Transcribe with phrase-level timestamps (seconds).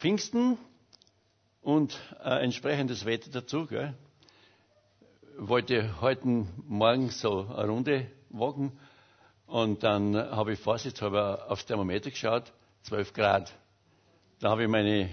[0.00, 0.56] Pfingsten
[1.60, 3.66] und äh, entsprechendes Wetter dazu.
[3.66, 3.92] Gell?
[5.36, 6.26] Wollte heute
[6.66, 8.72] Morgen so eine Runde wagen
[9.46, 12.50] und dann habe ich vorsichtshalber aufs Thermometer geschaut,
[12.84, 13.52] 12 Grad.
[14.38, 15.10] Da habe ich meine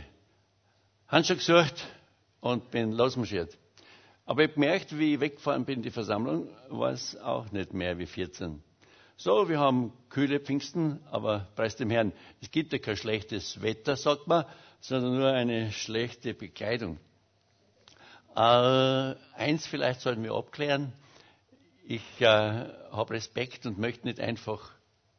[1.10, 1.86] Handschuhe gesucht
[2.40, 3.58] und bin losmarschiert.
[4.26, 7.98] Aber ich habe gemerkt, wie ich weggefahren bin, die Versammlung, war es auch nicht mehr
[8.00, 8.64] wie 14.
[9.18, 13.98] So, wir haben kühle Pfingsten, aber preis dem Herrn, es gibt ja kein schlechtes Wetter,
[13.98, 14.46] sagt man,
[14.80, 16.98] sondern nur eine schlechte Bekleidung.
[18.36, 20.94] Äh, eins vielleicht sollten wir abklären.
[21.88, 24.72] Ich äh, habe Respekt und möchte nicht einfach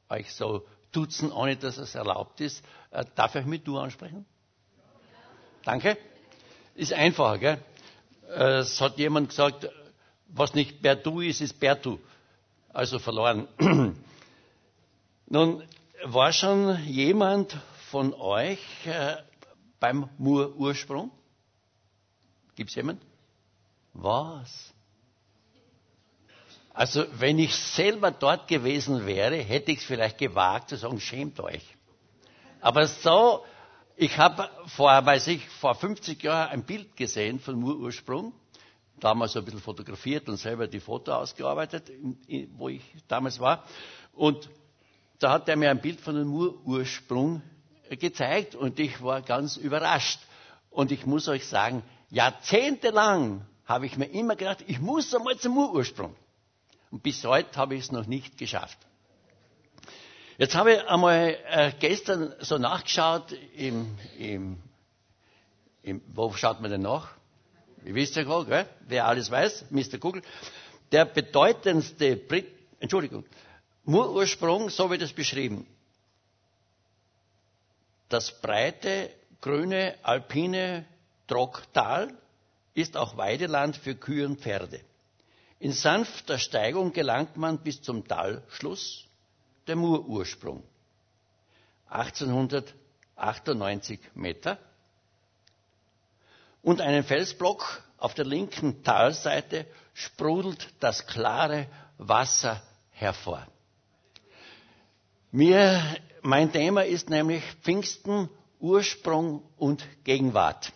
[0.08, 2.64] euch so duzen, ohne dass es erlaubt ist.
[2.90, 4.24] Äh, darf ich mit du ansprechen?
[5.64, 5.96] Danke.
[6.74, 7.58] Ist einfacher, gell?
[8.28, 9.68] Äh, es hat jemand gesagt,
[10.28, 11.98] was nicht Bertu ist, ist Bertu
[12.78, 13.48] also verloren.
[15.26, 15.64] Nun,
[16.04, 17.56] war schon jemand
[17.90, 19.16] von euch äh,
[19.80, 21.10] beim Mur-Ursprung?
[22.56, 23.00] Gibt es jemand?
[23.94, 24.72] Was?
[26.74, 31.40] Also, wenn ich selber dort gewesen wäre, hätte ich es vielleicht gewagt zu sagen, schämt
[31.40, 31.64] euch.
[32.60, 33.44] Aber so,
[33.96, 38.32] ich habe vor, weiß ich, vor 50 Jahren ein Bild gesehen von Mur-Ursprung
[39.00, 41.90] damals ein bisschen fotografiert und selber die Foto ausgearbeitet,
[42.56, 43.64] wo ich damals war.
[44.12, 44.48] Und
[45.18, 47.42] da hat er mir ein Bild von dem Ursprung
[47.96, 50.20] gezeigt und ich war ganz überrascht.
[50.70, 55.56] Und ich muss euch sagen, jahrzehntelang habe ich mir immer gedacht, ich muss einmal zum
[55.56, 56.14] Ursprung.
[56.90, 58.78] Und bis heute habe ich es noch nicht geschafft.
[60.38, 64.58] Jetzt habe ich einmal äh, gestern so nachgeschaut, im, im,
[65.82, 67.08] im, wo schaut man denn nach?
[67.84, 68.68] Ihr wisst ja gerade, gell?
[68.86, 69.98] wer alles weiß, Mr.
[69.98, 70.22] Google.
[70.92, 73.24] Der bedeutendste Brit Entschuldigung,
[73.84, 75.66] Ursprung, so wird es beschrieben.
[78.08, 80.84] Das breite, grüne, alpine
[81.26, 82.12] Trocktal
[82.74, 84.80] ist auch Weideland für Kühe und Pferde.
[85.58, 89.04] In sanfter Steigung gelangt man bis zum Talschluss,
[89.66, 90.62] der Murursprung.
[91.88, 94.58] 1898 Meter
[96.62, 101.66] und einen Felsblock auf der linken Talseite sprudelt das klare
[101.98, 103.46] Wasser hervor.
[105.30, 105.82] Mir,
[106.28, 108.28] mein Thema ist nämlich Pfingsten,
[108.60, 110.74] Ursprung und Gegenwart.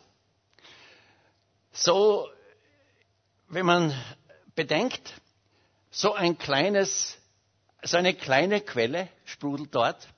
[1.73, 2.27] So,
[3.49, 3.95] wenn man
[4.55, 5.13] bedenkt,
[5.91, 7.19] so ein kleines,
[7.83, 10.09] so eine kleine Quelle sprudelt dort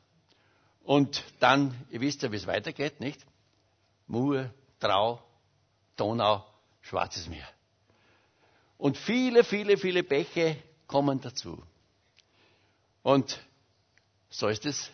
[0.85, 3.21] und dann, ihr wisst ja, wie es weitergeht, nicht?
[4.07, 5.21] Mur, Trau,
[5.97, 6.47] Donau,
[6.81, 7.49] Schwarzes Meer.
[8.79, 11.61] Und viele, viele, viele Bäche kommen dazu.
[13.03, 13.41] Und
[14.31, 14.93] so ist es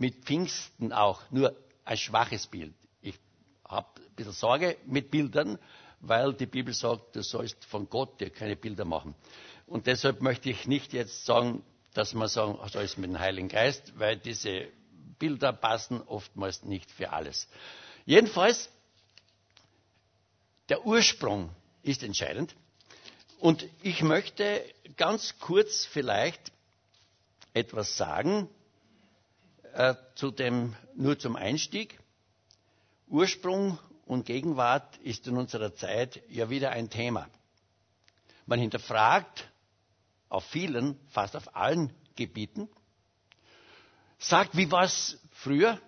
[0.00, 2.72] mit Pfingsten auch, nur ein schwaches Bild.
[3.02, 3.14] Ich
[3.68, 5.58] habe ein bisschen Sorge mit Bildern,
[6.00, 9.14] weil die Bibel sagt, du sollst von Gott dir keine Bilder machen.
[9.66, 11.62] Und deshalb möchte ich nicht jetzt sagen,
[11.92, 14.68] dass man sagen soll es mit dem Heiligen Geist, weil diese
[15.18, 17.46] Bilder passen oftmals nicht für alles.
[18.06, 18.70] Jedenfalls
[20.70, 21.50] der Ursprung
[21.82, 22.56] ist entscheidend.
[23.38, 24.64] Und ich möchte
[24.96, 26.52] ganz kurz vielleicht
[27.52, 28.48] etwas sagen
[29.74, 31.98] äh, zu dem, nur zum Einstieg.
[33.08, 37.28] Ursprung und Gegenwart ist in unserer Zeit ja wieder ein Thema.
[38.46, 39.48] Man hinterfragt
[40.28, 42.68] auf vielen, fast auf allen Gebieten,
[44.18, 45.80] sagt, wie war es früher?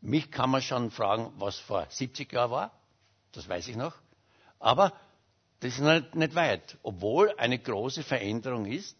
[0.00, 2.80] Mich kann man schon fragen, was vor 70 Jahren war
[3.32, 3.94] das weiß ich noch.
[4.58, 4.92] Aber
[5.60, 8.96] das ist nicht, nicht weit, obwohl eine große Veränderung ist.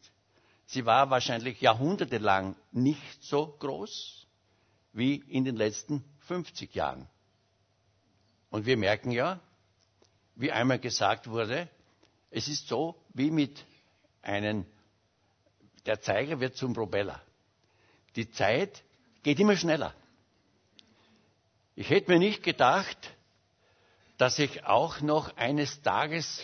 [0.72, 4.25] Sie war wahrscheinlich jahrhundertelang nicht so groß
[4.92, 7.08] wie in den letzten 50 Jahren.
[8.50, 9.41] Und wir merken ja,
[10.36, 11.69] wie einmal gesagt wurde,
[12.31, 13.64] es ist so wie mit
[14.22, 14.64] einem,
[15.86, 17.20] der Zeiger wird zum Propeller.
[18.14, 18.84] Die Zeit
[19.25, 19.93] geht immer schneller.
[21.75, 23.12] Ich hätte mir nicht gedacht,
[24.19, 26.40] dass ich auch noch eines Tages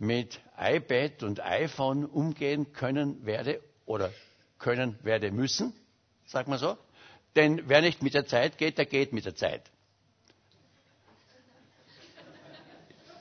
[0.00, 4.10] mit iPad und iPhone umgehen können werde oder
[4.58, 5.74] können werde müssen,
[6.26, 6.76] sag mal so.
[7.36, 9.62] Denn wer nicht mit der Zeit geht, der geht mit der Zeit.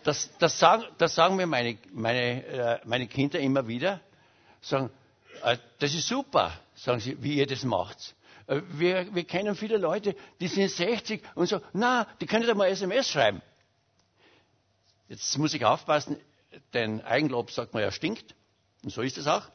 [0.05, 3.99] Das, das, sagen, das sagen, mir meine, meine, äh, meine Kinder immer wieder.
[4.61, 4.89] Sagen,
[5.43, 8.15] äh, das ist super, sagen sie, wie ihr das macht.
[8.47, 12.55] Äh, wir, wir kennen viele Leute, die sind 60 und so, na, die können doch
[12.55, 13.41] mal SMS schreiben.
[15.09, 16.17] Jetzt muss ich aufpassen,
[16.73, 18.35] denn Eigenlob sagt man ja stinkt.
[18.83, 19.47] Und so ist es auch.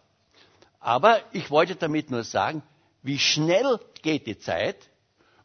[0.81, 2.63] Aber ich wollte damit nur sagen,
[3.03, 4.89] wie schnell geht die Zeit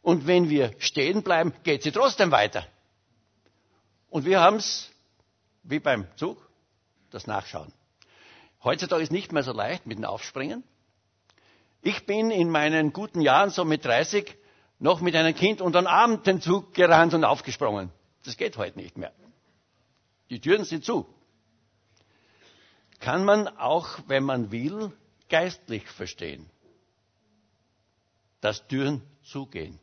[0.02, 2.66] Und wenn wir stehen bleiben, geht sie trotzdem weiter.
[4.08, 4.90] Und wir haben es,
[5.62, 6.38] wie beim Zug,
[7.10, 7.72] das Nachschauen.
[8.64, 10.64] Heutzutage ist nicht mehr so leicht mit dem Aufspringen.
[11.82, 14.36] Ich bin in meinen guten Jahren, so mit 30,
[14.78, 17.90] noch mit einem Kind unter den Arm den Zug gerannt und aufgesprungen.
[18.24, 19.12] Das geht heute nicht mehr.
[20.28, 21.06] Die Türen sind zu.
[23.00, 24.92] Kann man auch, wenn man will,
[25.28, 26.48] geistlich verstehen,
[28.40, 29.78] dass Türen zugehen.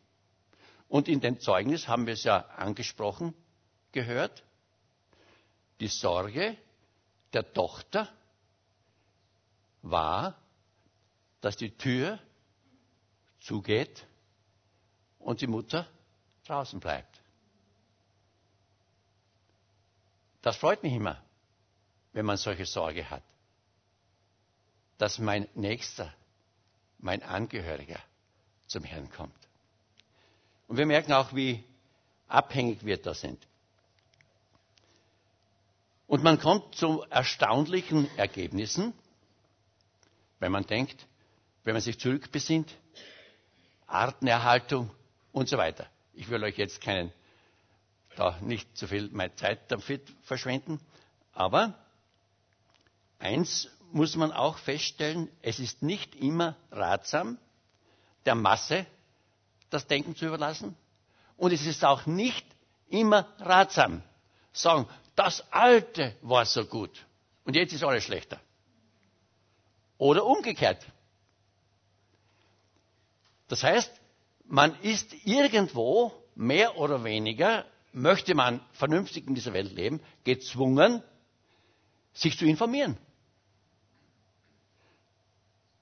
[0.87, 3.33] Und in dem Zeugnis haben wir es ja angesprochen,
[3.91, 4.43] gehört,
[5.79, 6.57] die Sorge
[7.33, 8.07] der Tochter
[9.81, 10.37] war,
[11.41, 12.19] dass die Tür
[13.39, 14.05] zugeht
[15.19, 15.87] und die Mutter
[16.45, 17.21] draußen bleibt.
[20.41, 21.21] Das freut mich immer,
[22.17, 23.21] wenn man solche Sorge hat,
[24.97, 26.11] dass mein Nächster,
[26.97, 27.99] mein Angehöriger
[28.65, 29.37] zum Herrn kommt.
[30.67, 31.63] Und wir merken auch, wie
[32.27, 33.37] abhängig wir da sind.
[36.07, 38.93] Und man kommt zu erstaunlichen Ergebnissen,
[40.39, 41.05] wenn man denkt,
[41.65, 42.75] wenn man sich zurückbesinnt,
[43.85, 44.89] Artenerhaltung
[45.33, 45.85] und so weiter.
[46.13, 47.13] Ich will euch jetzt keinen,
[48.15, 50.79] da nicht zu viel meine Zeit damit verschwenden,
[51.31, 51.75] aber
[53.19, 57.37] eins muss man auch feststellen, es ist nicht immer ratsam,
[58.25, 58.85] der Masse
[59.69, 60.75] das Denken zu überlassen.
[61.37, 62.45] Und es ist auch nicht
[62.89, 64.01] immer ratsam,
[64.51, 67.05] sagen, das Alte war so gut
[67.45, 68.39] und jetzt ist alles schlechter.
[69.97, 70.85] Oder umgekehrt.
[73.47, 73.91] Das heißt,
[74.45, 81.01] man ist irgendwo mehr oder weniger, möchte man vernünftig in dieser Welt leben, gezwungen,
[82.13, 82.97] sich zu informieren.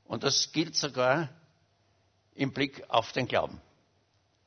[0.05, 1.29] Und das gilt sogar
[2.35, 3.61] im Blick auf den Glauben.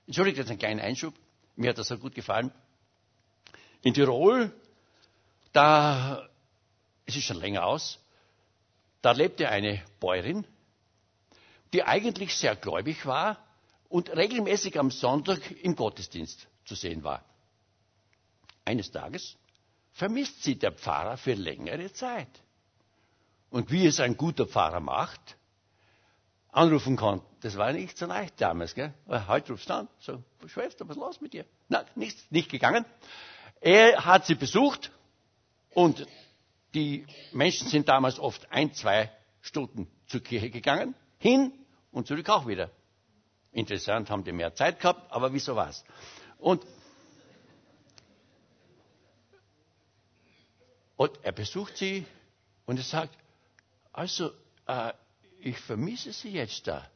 [0.07, 1.15] Entschuldigt jetzt einen kleinen Einschub.
[1.57, 2.53] Mir hat das so gut gefallen.
[3.83, 4.53] In Tirol,
[5.53, 6.29] da,
[7.07, 7.99] es ist schon länger aus,
[9.03, 10.47] da lebte eine Bäuerin,
[11.73, 13.39] die eigentlich sehr gläubig war
[13.89, 17.25] und regelmäßig am Sonntag im Gottesdienst zu sehen war.
[18.65, 19.37] Eines Tages
[19.93, 22.29] vermisst sie der Pfarrer für längere Zeit.
[23.51, 25.38] Und wie es ein guter Pfarrer macht,
[26.59, 27.23] anrufen kann.
[27.41, 28.75] Das war nicht so leicht damals.
[28.75, 28.93] Gell?
[29.29, 31.45] Heute rufst du an, so, Schwester, was ist los mit dir?
[31.69, 32.85] Nein, nichts, nicht gegangen.
[33.61, 34.91] Er hat sie besucht
[35.73, 36.07] und
[36.75, 39.11] die Menschen sind damals oft ein, zwei
[39.41, 41.53] Stunden zur Kirche gegangen, hin
[41.93, 42.71] und zurück auch wieder.
[43.53, 45.85] Interessant, haben die mehr Zeit gehabt, aber wieso war's?
[46.39, 46.65] Und,
[50.97, 52.05] und er besucht sie
[52.67, 53.17] und er sagt,
[53.93, 54.31] also,
[54.67, 54.93] äh,
[55.41, 56.89] ich vermisse Sie jetzt da.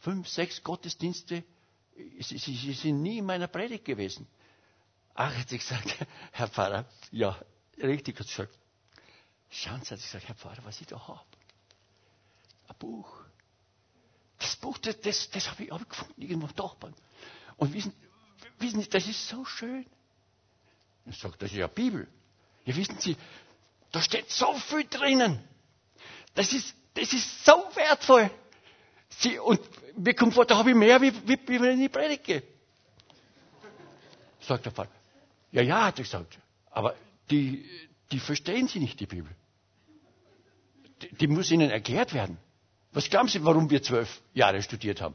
[0.00, 1.44] Fünf, sechs Gottesdienste,
[2.20, 4.26] Sie, Sie, Sie sind nie in meiner Predigt gewesen.
[5.14, 5.96] Ach, hat sie gesagt,
[6.32, 7.36] Herr Pfarrer, ja,
[7.82, 8.56] richtig, hat sie gesagt.
[9.50, 11.20] Schauen Sie, hat sie gesagt, Herr Pfarrer, was ich da habe.
[12.68, 13.10] Ein Buch.
[14.38, 16.94] Das Buch, das, das, das habe ich, hab ich gefunden, irgendwo im Dachboden.
[17.56, 17.92] Und wissen,
[18.60, 19.84] wissen Sie, das ist so schön.
[21.06, 22.06] Ich sage, das ist ja Bibel.
[22.64, 23.16] Ja, wissen Sie,
[23.90, 25.42] da steht so viel drinnen.
[26.34, 28.30] Das ist, das ist so wertvoll.
[29.10, 29.60] Sie, und
[29.96, 32.42] mir kommt vor, da habe ich mehr, wie, wie, wie wenn ich predige.
[34.40, 34.90] Sagt der Vater.
[35.52, 36.38] Ja, ja, hat er gesagt.
[36.70, 36.94] Aber
[37.30, 37.64] die,
[38.12, 39.30] die verstehen Sie nicht, die Bibel.
[41.02, 42.38] Die, die muss Ihnen erklärt werden.
[42.92, 45.14] Was glauben Sie, warum wir zwölf Jahre studiert haben?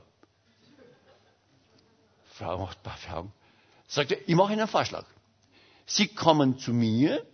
[2.34, 3.32] Frau macht ein paar Fragen.
[3.88, 5.06] Sagt er, ich mache Ihnen einen Vorschlag.
[5.86, 7.26] Sie kommen zu mir,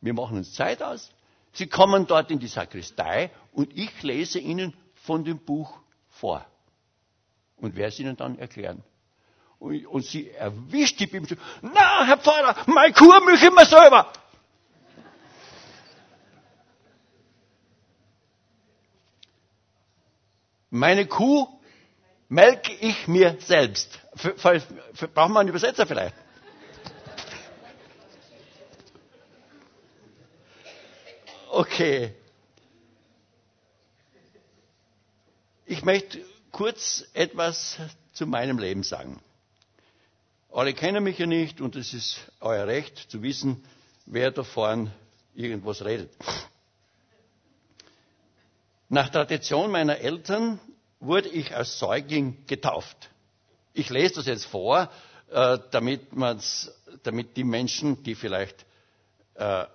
[0.00, 1.10] wir machen uns Zeit aus,
[1.52, 5.78] Sie kommen dort in die Sakristei und ich lese Ihnen von dem Buch
[6.08, 6.44] vor
[7.56, 8.82] und werde es Ihnen dann erklären.
[9.58, 11.38] Und, und sie erwischt die Bibel.
[11.60, 14.12] Na, Herr Pfarrer, meine Kuh milch immer selber.
[20.70, 21.46] Meine Kuh
[22.28, 24.00] melke ich mir selbst.
[24.16, 24.34] Für,
[24.94, 26.14] für, brauchen wir einen Übersetzer vielleicht?
[31.54, 32.14] Okay.
[35.66, 37.76] Ich möchte kurz etwas
[38.14, 39.20] zu meinem Leben sagen.
[40.50, 43.62] Alle kennen mich ja nicht und es ist euer Recht zu wissen,
[44.06, 44.92] wer da vorne
[45.34, 46.10] irgendwas redet.
[48.88, 50.58] Nach Tradition meiner Eltern
[51.00, 53.10] wurde ich als Säugling getauft.
[53.74, 54.90] Ich lese das jetzt vor,
[55.30, 56.00] äh, damit,
[57.02, 58.64] damit die Menschen, die vielleicht
[59.34, 59.66] äh,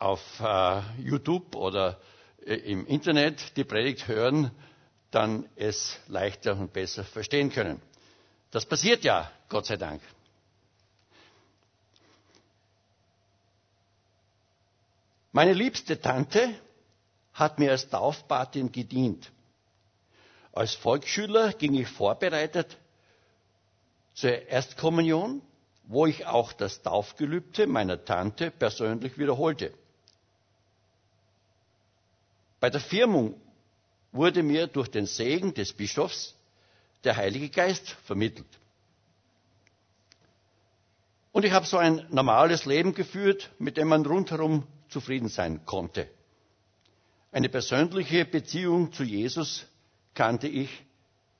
[0.00, 2.00] auf äh, YouTube oder
[2.44, 4.50] äh, im Internet die Predigt hören,
[5.10, 7.80] dann es leichter und besser verstehen können.
[8.50, 10.00] Das passiert ja, Gott sei Dank.
[15.32, 16.54] Meine liebste Tante
[17.32, 19.30] hat mir als Taufpatin gedient.
[20.52, 22.76] Als Volksschüler ging ich vorbereitet
[24.14, 25.40] zur Erstkommunion,
[25.84, 29.72] wo ich auch das Taufgelübde meiner Tante persönlich wiederholte.
[32.60, 33.40] Bei der Firmung
[34.12, 36.34] wurde mir durch den Segen des Bischofs
[37.04, 38.46] der Heilige Geist vermittelt.
[41.32, 46.08] Und ich habe so ein normales Leben geführt, mit dem man rundherum zufrieden sein konnte.
[47.32, 49.64] Eine persönliche Beziehung zu Jesus
[50.14, 50.68] kannte ich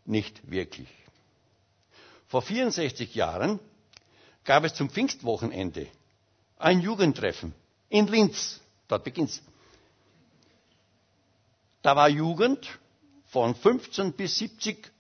[0.05, 0.89] nicht wirklich.
[2.29, 3.59] Vor 64 Jahren
[4.45, 5.89] gab es zum Pfingstwochenende
[6.57, 7.53] ein Jugendtreffen
[7.89, 8.61] in Linz.
[8.87, 9.43] Dort beginnt's.
[11.83, 12.79] Da war Jugend
[13.27, 14.91] von 15 bis 70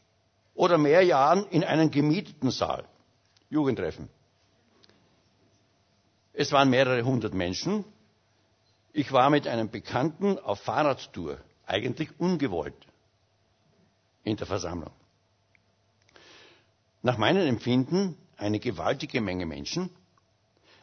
[0.54, 2.84] oder mehr Jahren in einem gemieteten Saal.
[3.50, 4.08] Jugendtreffen.
[6.32, 7.84] Es waren mehrere hundert Menschen.
[8.92, 12.86] Ich war mit einem Bekannten auf Fahrradtour, eigentlich ungewollt,
[14.24, 14.92] in der Versammlung.
[17.02, 19.90] Nach meinem Empfinden eine gewaltige Menge Menschen.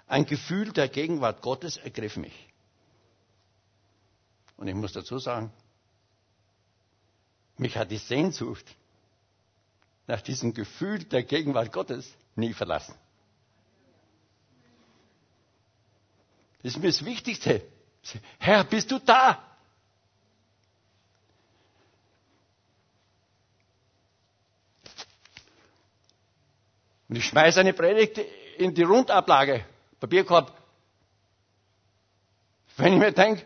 [0.07, 2.47] Ein Gefühl der Gegenwart Gottes ergriff mich.
[4.55, 5.51] Und ich muss dazu sagen,
[7.59, 8.65] mich hat die Sehnsucht
[10.07, 12.95] nach diesem Gefühl der Gegenwart Gottes nie verlassen.
[16.63, 17.61] Das ist mir das Wichtigste.
[18.39, 19.43] Herr, bist du da?
[27.09, 28.19] Und ich schmeiße eine Predigt
[28.57, 29.65] in die Rundablage,
[29.99, 30.51] Papierkorb.
[32.75, 33.45] Wenn ich mir denke,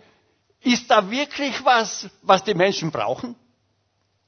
[0.61, 3.35] ist da wirklich was, was die Menschen brauchen?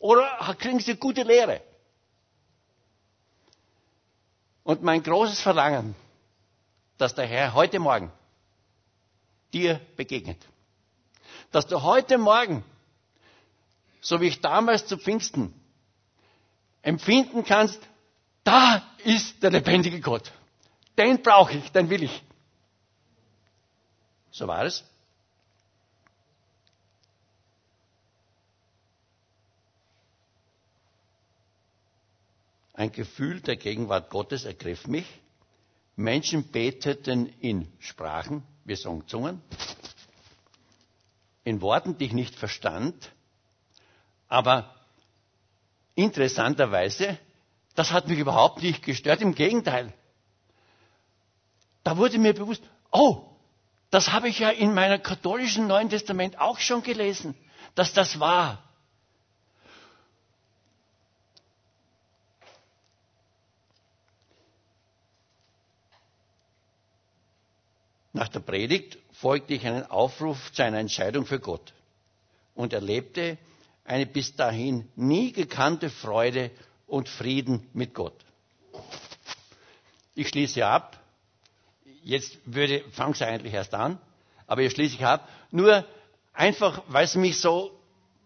[0.04, 1.62] Oder kriegen sie gute Lehre?
[4.66, 5.96] Und mein großes Verlangen,
[6.98, 8.12] dass der Herr heute Morgen
[9.54, 10.46] dir begegnet.
[11.54, 12.66] Dass du heute Morgen,
[14.02, 15.54] so wie ich damals zu Pfingsten,
[16.82, 17.80] empfinden kannst,
[18.44, 20.34] da ist der lebendige Gott.
[20.98, 22.24] Den brauche ich, den will ich.
[24.32, 24.84] So war es.
[32.74, 35.06] Ein Gefühl der Gegenwart Gottes ergriff mich.
[35.96, 39.42] Menschen beteten in Sprachen, wir sagen Zungen,
[41.44, 43.12] in Worten, die ich nicht verstand,
[44.28, 44.74] aber
[45.94, 47.20] interessanterweise,
[47.76, 49.94] das hat mich überhaupt nicht gestört, im Gegenteil.
[51.84, 53.30] Da wurde mir bewusst, oh,
[53.92, 57.36] das habe ich ja in meinem katholischen Neuen Testament auch schon gelesen,
[57.76, 58.64] dass das war.
[68.14, 71.74] Nach der Predigt folgte ich einen Aufruf zu einer Entscheidung für Gott
[72.54, 73.40] und erlebte
[73.86, 76.52] eine bis dahin nie gekannte Freude
[76.86, 78.14] und Frieden mit Gott.
[80.14, 81.00] Ich schließe ab.
[82.04, 83.98] Jetzt würde, fange ich eigentlich erst an,
[84.46, 85.28] aber jetzt schließe ich ab.
[85.50, 85.84] Nur
[86.34, 87.72] einfach, weil es mich so,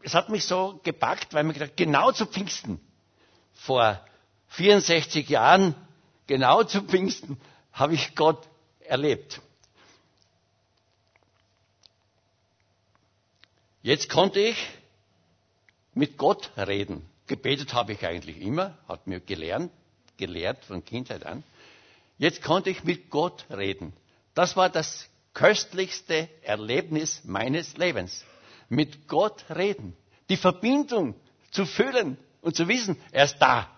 [0.02, 2.80] es hat mich so gepackt, weil mir gedacht, genau zu Pfingsten,
[3.54, 4.04] vor
[4.50, 5.76] 64 Jahren,
[6.26, 7.40] genau zu Pfingsten,
[7.72, 8.48] habe ich Gott
[8.82, 9.42] erlebt.
[13.88, 14.58] Jetzt konnte ich
[15.94, 17.06] mit Gott reden.
[17.26, 19.72] Gebetet habe ich eigentlich immer, hat mir gelernt,
[20.18, 21.42] gelehrt von Kindheit an.
[22.18, 23.94] Jetzt konnte ich mit Gott reden.
[24.34, 28.26] Das war das köstlichste Erlebnis meines Lebens.
[28.68, 29.96] Mit Gott reden.
[30.28, 31.16] Die Verbindung
[31.52, 33.74] zu fühlen und zu wissen, er ist da.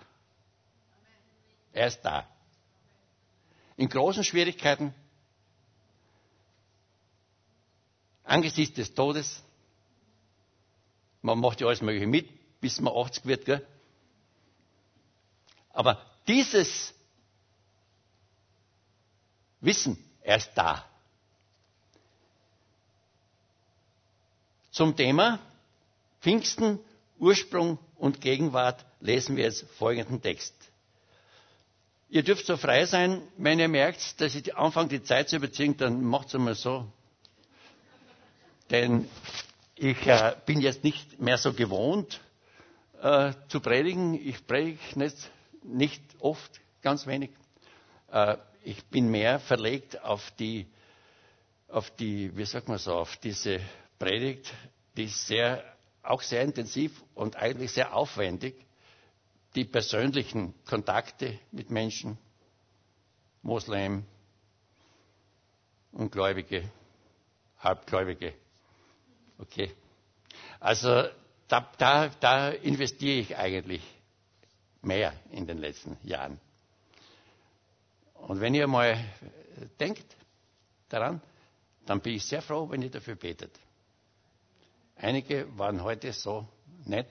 [1.71, 2.27] Er ist da.
[3.77, 4.91] In großen Schwierigkeiten,
[8.23, 9.43] angesichts des Todes,
[11.21, 12.27] man macht ja alles Mögliche mit,
[12.61, 13.45] bis man 80 wird.
[13.45, 13.65] Gell?
[15.71, 16.93] Aber dieses
[19.61, 20.85] Wissen, er ist da.
[24.71, 25.39] Zum Thema
[26.21, 26.79] Pfingsten,
[27.17, 30.53] Ursprung und Gegenwart lesen wir jetzt folgenden Text.
[32.09, 35.77] Ihr dürft so frei sein, wenn ihr merkt, dass ich anfange, die Zeit zu überziehen,
[35.77, 36.91] dann macht es einmal so.
[38.71, 39.07] Denn
[39.79, 42.19] ich äh, bin jetzt nicht mehr so gewohnt
[43.01, 44.13] äh, zu predigen.
[44.13, 45.31] Ich predige nicht,
[45.63, 47.31] nicht oft, ganz wenig.
[48.11, 50.67] Äh, ich bin mehr verlegt auf die,
[51.69, 53.61] auf die, wie sagt man so, auf diese
[53.97, 54.53] Predigt,
[54.97, 55.63] die sehr,
[56.03, 58.55] auch sehr intensiv und eigentlich sehr aufwendig,
[59.55, 62.17] die persönlichen Kontakte mit Menschen,
[63.41, 64.03] Moslem,
[65.93, 66.69] Ungläubige,
[67.59, 68.33] Halbgläubige.
[69.39, 69.71] Okay.
[70.59, 71.09] Also
[71.47, 73.81] da, da, da investiere ich eigentlich
[74.81, 76.39] mehr in den letzten Jahren.
[78.13, 78.97] Und wenn ihr mal
[79.79, 80.15] denkt
[80.89, 81.21] daran,
[81.85, 83.51] dann bin ich sehr froh, wenn ihr dafür betet.
[84.95, 86.47] Einige waren heute so
[86.85, 87.07] nett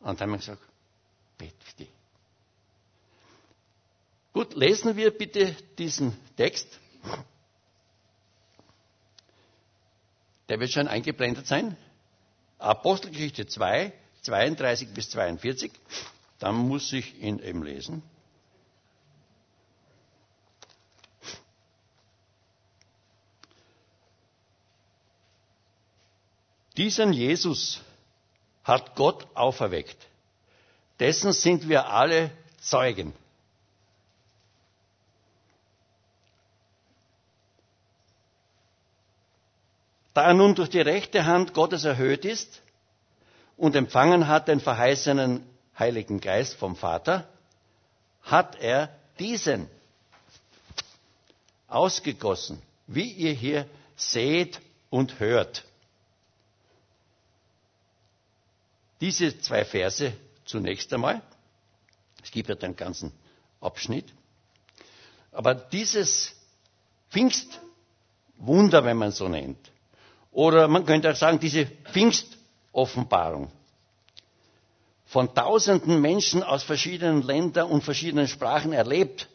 [0.00, 0.62] und haben gesagt,
[1.38, 1.88] bet für die.
[4.32, 6.80] Gut, lesen wir bitte diesen Text.
[10.54, 11.76] Der wird schon eingeblendet sein.
[12.60, 13.92] Apostelgeschichte 2,
[14.22, 15.72] 32 bis 42.
[16.38, 18.04] Dann muss ich ihn eben lesen.
[26.76, 27.80] Diesen Jesus
[28.62, 30.06] hat Gott auferweckt.
[31.00, 32.30] Dessen sind wir alle
[32.60, 33.12] Zeugen.
[40.14, 42.62] Da er nun durch die rechte Hand Gottes erhöht ist
[43.56, 45.44] und empfangen hat den verheißenen
[45.76, 47.28] Heiligen Geist vom Vater,
[48.22, 49.68] hat er diesen
[51.66, 55.64] ausgegossen, wie ihr hier seht und hört.
[59.00, 60.12] Diese zwei Verse
[60.44, 61.20] zunächst einmal.
[62.22, 63.12] Es gibt ja den ganzen
[63.60, 64.12] Abschnitt.
[65.32, 66.32] Aber dieses
[67.10, 69.72] Pfingstwunder, wenn man so nennt,
[70.34, 73.50] oder man könnte auch sagen, diese Pfingstoffenbarung
[75.06, 79.28] von tausenden Menschen aus verschiedenen Ländern und verschiedenen Sprachen erlebt,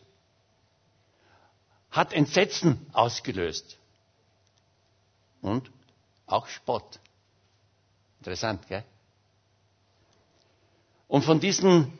[1.89, 3.77] hat Entsetzen ausgelöst.
[5.41, 5.71] Und
[6.27, 6.99] auch Spott.
[8.19, 8.83] Interessant, gell?
[11.07, 11.97] Und von diesen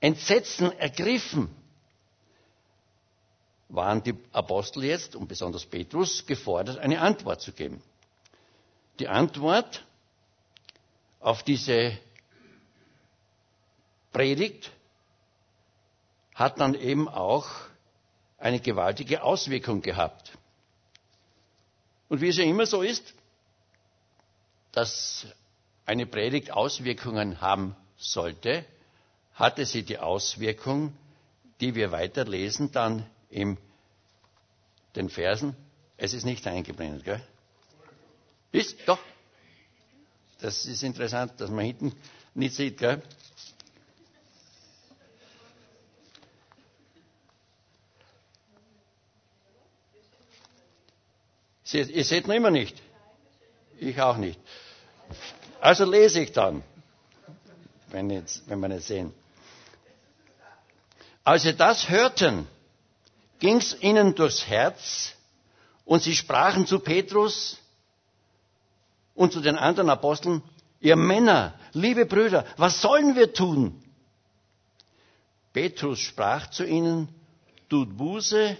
[0.00, 1.48] Entsetzen ergriffen
[3.68, 7.82] waren die Apostel jetzt und besonders Petrus gefordert, eine Antwort zu geben.
[8.98, 9.84] Die Antwort
[11.20, 11.96] auf diese
[14.12, 14.70] Predigt
[16.34, 17.48] hat dann eben auch
[18.38, 20.32] eine gewaltige Auswirkung gehabt.
[22.08, 23.12] Und wie es ja immer so ist,
[24.72, 25.26] dass
[25.84, 28.64] eine Predigt Auswirkungen haben sollte,
[29.34, 30.96] hatte sie die Auswirkung,
[31.60, 33.56] die wir weiterlesen dann in
[34.96, 35.56] den Versen.
[35.96, 37.20] Es ist nicht eingeblendet, gell?
[38.52, 38.76] Ist?
[38.86, 38.98] Doch.
[40.40, 41.92] Das ist interessant, dass man hinten
[42.34, 43.02] nicht sieht, gell?
[51.70, 52.80] Ihr seht noch immer nicht.
[53.78, 54.40] Ich auch nicht.
[55.60, 56.62] Also lese ich dann,
[57.88, 59.12] wenn, jetzt, wenn wir nicht sehen.
[61.24, 62.46] Als sie das hörten,
[63.38, 65.12] ging es ihnen durchs Herz
[65.84, 67.58] und sie sprachen zu Petrus
[69.14, 70.42] und zu den anderen Aposteln,
[70.80, 73.82] ihr Männer, liebe Brüder, was sollen wir tun?
[75.52, 77.08] Petrus sprach zu ihnen,
[77.68, 78.56] tut Buße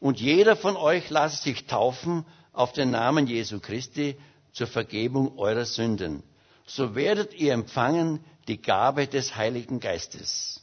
[0.00, 4.16] und jeder von euch lasse sich taufen auf den Namen Jesu Christi
[4.52, 6.22] zur Vergebung eurer Sünden
[6.66, 10.60] so werdet ihr empfangen die Gabe des Heiligen Geistes.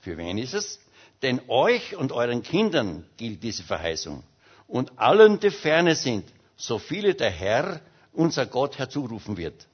[0.00, 0.78] Für wen ist es?
[1.22, 4.22] Denn euch und euren Kindern gilt diese Verheißung.
[4.66, 6.24] Und allen, die ferne sind,
[6.56, 7.80] so viele der Herr,
[8.12, 9.66] unser Gott, herzurufen wird.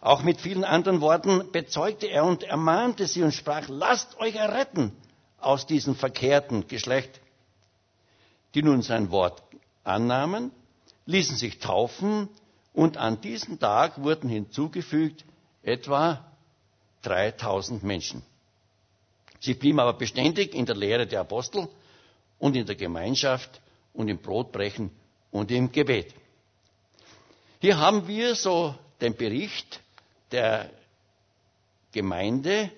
[0.00, 4.92] Auch mit vielen anderen Worten bezeugte er und ermahnte sie und sprach, lasst euch erretten
[5.38, 7.20] aus diesem verkehrten Geschlecht.
[8.54, 9.42] Die nun sein Wort
[9.84, 10.50] annahmen,
[11.06, 12.28] ließen sich taufen
[12.72, 15.24] und an diesem Tag wurden hinzugefügt
[15.62, 16.24] etwa
[17.02, 18.22] 3000 Menschen.
[19.40, 21.68] Sie blieben aber beständig in der Lehre der Apostel
[22.38, 23.60] und in der Gemeinschaft
[23.92, 24.90] und im Brotbrechen
[25.30, 26.14] und im Gebet.
[27.60, 29.80] Hier haben wir so den Bericht
[30.30, 30.70] der
[31.92, 32.70] Gemeinde,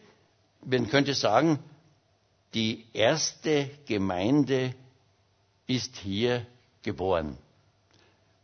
[0.64, 1.58] man könnte sagen,
[2.54, 4.74] die erste Gemeinde
[5.66, 6.46] ist hier
[6.82, 7.36] geboren.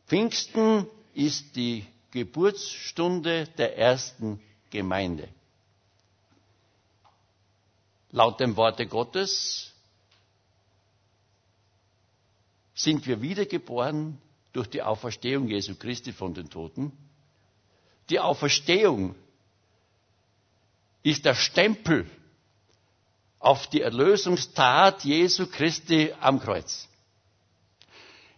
[0.06, 5.28] Pfingsten ist die Geburtsstunde der ersten Gemeinde.
[8.16, 9.74] Laut dem Worte Gottes
[12.74, 14.16] sind wir wiedergeboren
[14.54, 16.92] durch die Auferstehung Jesu Christi von den Toten.
[18.08, 19.14] Die Auferstehung
[21.02, 22.10] ist der Stempel
[23.38, 26.88] auf die Erlösungstat Jesu Christi am Kreuz.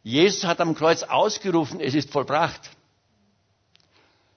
[0.02, 2.68] Jesus hat am Kreuz ausgerufen, es ist vollbracht.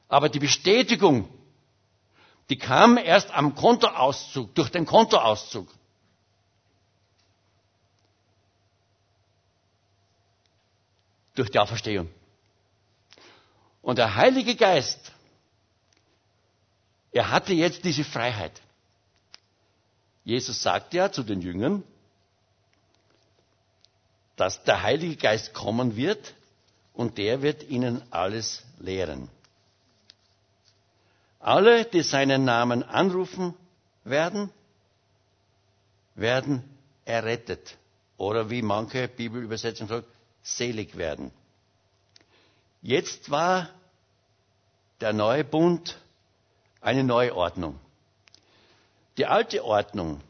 [0.07, 1.27] Aber die Bestätigung
[2.51, 5.69] Die kam erst am Kontoauszug, durch den Kontoauszug.
[11.33, 12.09] Durch die Auferstehung.
[13.81, 15.13] Und der Heilige Geist,
[17.13, 18.61] er hatte jetzt diese Freiheit.
[20.25, 21.83] Jesus sagte ja zu den Jüngern,
[24.35, 26.33] dass der Heilige Geist kommen wird
[26.93, 29.29] und der wird ihnen alles lehren.
[31.41, 33.55] Alle, die seinen Namen anrufen
[34.03, 34.51] werden,
[36.15, 36.63] werden
[37.05, 37.77] errettet.
[38.17, 40.05] Oder wie manche Bibelübersetzungen sagen,
[40.43, 41.31] selig werden.
[42.83, 43.69] Jetzt war
[45.01, 45.99] der neue Bund
[46.79, 47.79] eine neue Ordnung.
[49.17, 50.21] Die alte Ordnung,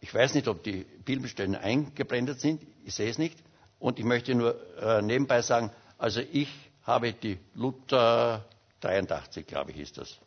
[0.00, 3.38] ich weiß nicht, ob die Bibelstellen eingeblendet sind, ich sehe es nicht,
[3.78, 6.48] und ich möchte nur äh, nebenbei sagen, also ich
[6.84, 8.44] habe die Luther
[8.82, 10.18] 83, glaube ich, ist das.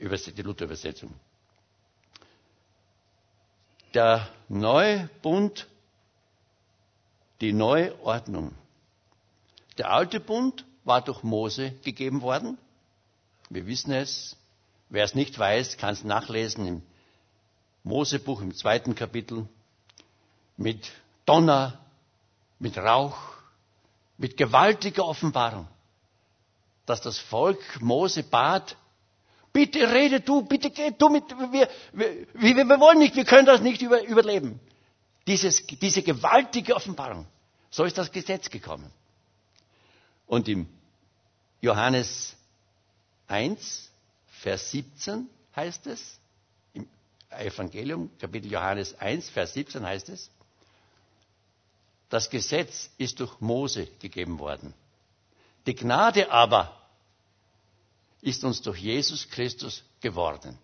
[0.00, 1.14] Die Luther-Übersetzung.
[3.92, 5.68] Der neue Bund,
[7.40, 8.52] die neue Ordnung.
[9.78, 12.58] Der alte Bund war durch Mose gegeben worden.
[13.50, 14.36] Wir wissen es.
[14.88, 16.82] Wer es nicht weiß, kann es nachlesen im
[17.82, 19.48] Mosebuch im zweiten Kapitel.
[20.56, 20.90] Mit
[21.24, 21.80] Donner,
[22.58, 23.16] mit Rauch,
[24.18, 25.68] mit gewaltiger Offenbarung
[26.86, 28.76] dass das Volk Mose bat,
[29.52, 33.46] bitte rede du, bitte geh du mit, wir, wir, wir, wir wollen nicht, wir können
[33.46, 34.60] das nicht über, überleben.
[35.26, 37.26] Dieses, diese gewaltige Offenbarung.
[37.70, 38.90] So ist das Gesetz gekommen.
[40.26, 40.66] Und im
[41.60, 42.36] Johannes
[43.28, 43.90] 1,
[44.42, 46.18] Vers 17 heißt es,
[46.74, 46.86] im
[47.30, 50.30] Evangelium, Kapitel Johannes 1, Vers 17 heißt es,
[52.10, 54.74] das Gesetz ist durch Mose gegeben worden.
[55.66, 56.78] Die Gnade aber
[58.20, 60.58] ist uns durch Jesus Christus geworden.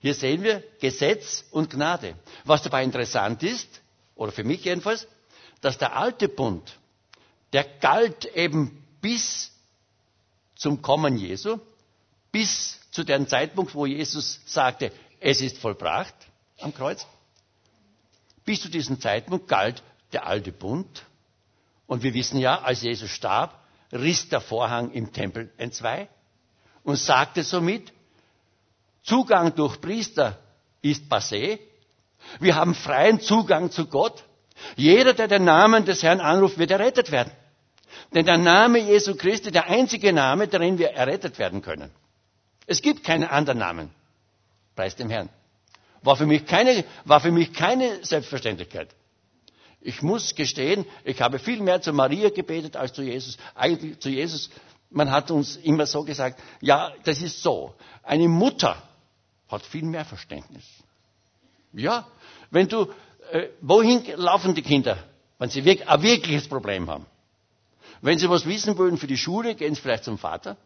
[0.00, 2.16] Hier sehen wir Gesetz und Gnade.
[2.44, 3.80] Was dabei interessant ist,
[4.14, 5.06] oder für mich jedenfalls,
[5.60, 6.78] dass der alte Bund,
[7.52, 9.50] der galt eben bis
[10.54, 11.58] zum Kommen Jesu,
[12.30, 16.14] bis zu dem Zeitpunkt, wo Jesus sagte, es ist vollbracht
[16.60, 17.06] am Kreuz.
[18.44, 21.04] Bis zu diesem Zeitpunkt galt der alte Bund.
[21.86, 23.63] Und wir wissen ja, als Jesus starb,
[23.94, 26.08] riss der Vorhang im Tempel entzwei
[26.82, 27.92] und sagte somit,
[29.02, 30.38] Zugang durch Priester
[30.80, 31.58] ist passé.
[32.40, 34.24] Wir haben freien Zugang zu Gott.
[34.76, 37.32] Jeder, der den Namen des Herrn anruft, wird errettet werden.
[38.14, 41.90] Denn der Name Jesu Christi, der einzige Name, darin wir errettet werden können.
[42.66, 43.90] Es gibt keinen anderen Namen.
[44.74, 45.28] Preis dem Herrn.
[46.02, 48.88] War für mich keine, war für mich keine Selbstverständlichkeit.
[49.86, 53.36] Ich muss gestehen, ich habe viel mehr zu Maria gebetet als zu Jesus.
[53.54, 54.48] Eigentlich zu Jesus.
[54.88, 57.74] Man hat uns immer so gesagt, ja, das ist so.
[58.02, 58.82] Eine Mutter
[59.46, 60.64] hat viel mehr Verständnis.
[61.74, 62.06] Ja,
[62.50, 62.90] wenn du,
[63.30, 64.96] äh, wohin laufen die Kinder,
[65.38, 67.04] wenn sie wirklich, ein wirkliches Problem haben?
[68.00, 70.56] Wenn sie was wissen wollen für die Schule, gehen sie vielleicht zum Vater.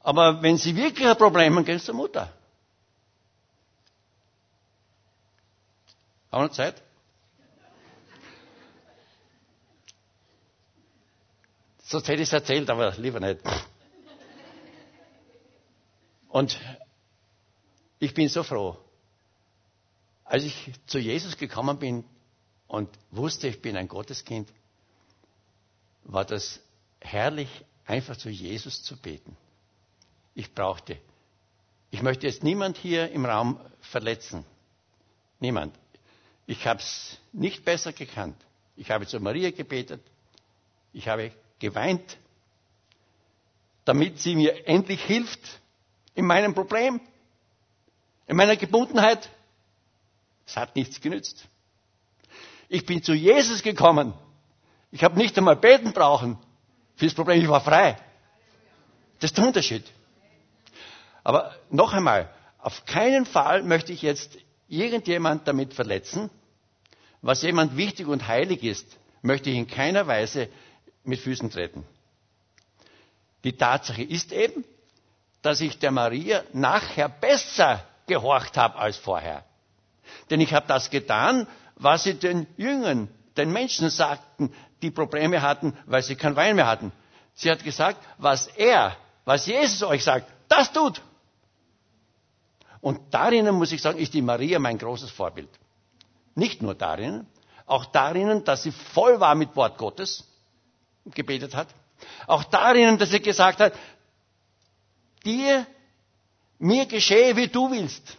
[0.00, 2.30] Aber wenn sie wirklich ein Problem haben, gehen sie zur Mutter.
[6.30, 6.82] Haben wir noch Zeit?
[11.92, 13.40] Sonst hätte ich es erzählt, aber lieber nicht.
[16.30, 16.58] Und
[17.98, 18.78] ich bin so froh.
[20.24, 22.04] Als ich zu Jesus gekommen bin
[22.66, 24.48] und wusste, ich bin ein Gotteskind,
[26.04, 26.60] war das
[26.98, 27.50] herrlich,
[27.84, 29.36] einfach zu Jesus zu beten.
[30.34, 30.96] Ich brauchte.
[31.90, 34.46] Ich möchte jetzt niemand hier im Raum verletzen.
[35.40, 35.78] Niemand.
[36.46, 38.42] Ich habe es nicht besser gekannt.
[38.76, 40.00] Ich habe zu Maria gebetet.
[40.94, 42.18] Ich habe geweint,
[43.86, 45.40] damit sie mir endlich hilft
[46.14, 47.00] in meinem Problem,
[48.26, 49.30] in meiner Gebundenheit.
[50.46, 51.46] Es hat nichts genützt.
[52.68, 54.12] Ich bin zu Jesus gekommen.
[54.90, 56.36] Ich habe nicht einmal beten brauchen
[56.96, 57.40] für das Problem.
[57.40, 57.96] Ich war frei.
[59.20, 59.84] Das ist der Unterschied.
[61.24, 64.36] Aber noch einmal, auf keinen Fall möchte ich jetzt
[64.68, 66.28] irgendjemand damit verletzen.
[67.22, 68.86] Was jemand wichtig und heilig ist,
[69.22, 70.48] möchte ich in keiner Weise
[71.04, 71.84] mit Füßen treten.
[73.44, 74.64] Die Tatsache ist eben,
[75.42, 79.44] dass ich der Maria nachher besser gehorcht habe als vorher.
[80.30, 85.76] Denn ich habe das getan, was sie den Jüngern, den Menschen sagten, die Probleme hatten,
[85.86, 86.92] weil sie kein Wein mehr hatten.
[87.34, 91.02] Sie hat gesagt, was er, was Jesus euch sagt, das tut.
[92.80, 95.48] Und darin, muss ich sagen, ist die Maria mein großes Vorbild.
[96.34, 97.26] Nicht nur darin,
[97.66, 100.24] auch darin, dass sie voll war mit Wort Gottes,
[101.06, 101.68] gebetet hat.
[102.26, 103.74] Auch darin, dass er gesagt hat,
[105.24, 105.66] dir,
[106.58, 108.16] mir geschehe, wie du willst.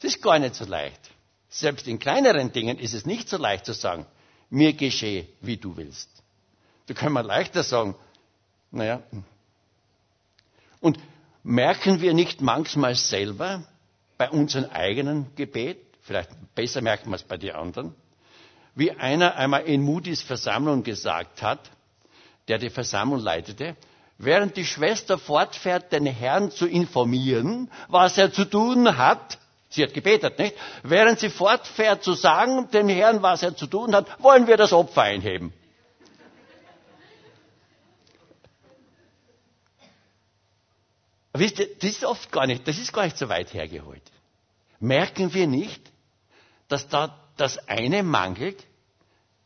[0.00, 1.00] Das ist gar nicht so leicht.
[1.48, 4.06] Selbst in kleineren Dingen ist es nicht so leicht zu sagen,
[4.50, 6.08] mir geschehe, wie du willst.
[6.86, 7.94] Da kann man leichter sagen,
[8.70, 9.02] naja.
[10.80, 10.98] Und
[11.42, 13.66] merken wir nicht manchmal selber
[14.18, 17.94] bei unserem eigenen Gebet, vielleicht besser merken wir es bei den anderen,
[18.74, 21.60] wie einer einmal in Moody's Versammlung gesagt hat,
[22.48, 23.76] der die Versammlung leitete,
[24.18, 29.38] während die Schwester fortfährt, den Herrn zu informieren, was er zu tun hat,
[29.70, 30.54] sie hat gebetet, nicht?
[30.82, 34.72] Während sie fortfährt zu sagen, dem Herrn, was er zu tun hat, wollen wir das
[34.72, 35.52] Opfer einheben.
[41.36, 44.02] Wisst ihr, das ist oft gar nicht, das ist gar nicht so weit hergeholt.
[44.78, 45.82] Merken wir nicht,
[46.68, 48.64] dass da das eine mangelt,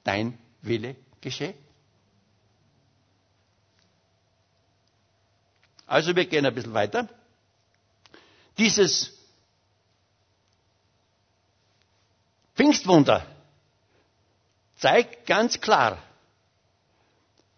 [0.04, 1.54] dein Wille geschehe?
[5.86, 7.08] Also wir gehen ein bisschen weiter.
[8.58, 9.12] Dieses
[12.54, 13.24] Pfingstwunder
[14.76, 16.02] zeigt ganz klar,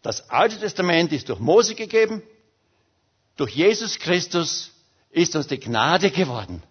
[0.02, 2.22] das Alte Testament ist durch Mose gegeben,
[3.36, 4.70] durch Jesus Christus
[5.10, 6.62] ist uns die Gnade geworden.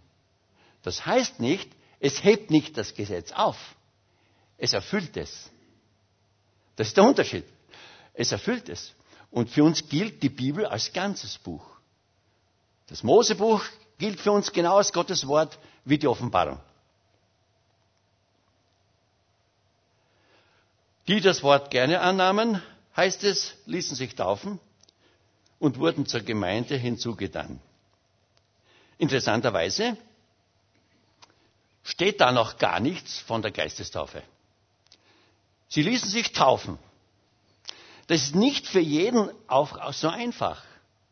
[0.83, 1.69] Das heißt nicht,
[1.99, 3.57] es hebt nicht das Gesetz auf.
[4.57, 5.49] Es erfüllt es.
[6.75, 7.45] Das ist der Unterschied.
[8.13, 8.93] Es erfüllt es.
[9.31, 11.65] Und für uns gilt die Bibel als ganzes Buch.
[12.87, 13.63] Das Mosebuch
[13.97, 16.59] gilt für uns genau als Gottes Wort wie die Offenbarung.
[21.07, 22.61] Die das Wort gerne annahmen,
[22.95, 24.59] heißt es, ließen sich taufen
[25.59, 27.59] und wurden zur Gemeinde hinzugetan.
[28.97, 29.97] Interessanterweise
[31.83, 34.23] steht da noch gar nichts von der Geistestaufe.
[35.67, 36.77] Sie ließen sich taufen.
[38.07, 40.63] Das ist nicht für jeden auch so einfach.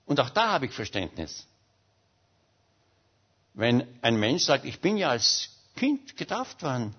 [0.06, 1.46] Und auch da habe ich Verständnis.
[3.54, 6.96] Wenn ein Mensch sagt, ich bin ja als Kind getauft worden,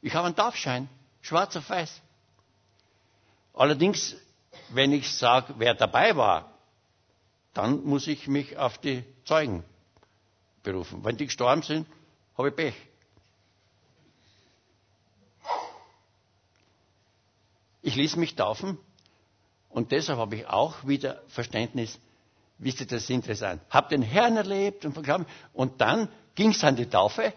[0.00, 0.88] ich habe einen Taufschein,
[1.20, 2.00] schwarz auf weiß.
[3.54, 4.16] Allerdings,
[4.70, 6.52] wenn ich sage, wer dabei war,
[7.54, 9.62] dann muss ich mich auf die Zeugen
[10.62, 11.04] berufen.
[11.04, 11.86] Wenn die gestorben sind,
[12.36, 12.74] habe ich Pech.
[17.82, 18.78] Ich ließ mich taufen
[19.68, 21.98] und deshalb habe ich auch wieder Verständnis.
[22.58, 23.60] Wisst ihr, das ist interessant.
[23.70, 27.32] Hab den Herrn erlebt und verglaubt und dann ging es an die Taufe.